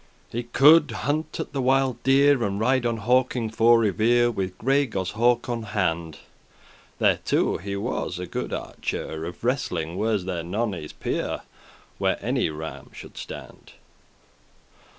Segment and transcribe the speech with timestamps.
[0.29, 3.93] <7> He coulde hunt at the wild deer, And ride on hawking *for rivere* *by
[3.93, 6.17] the river* With gray goshawk on hand:
[6.95, 11.41] <8> Thereto he was a good archere, Of wrestling was there none his peer,
[11.99, 13.73] Where any ram <9> should stand.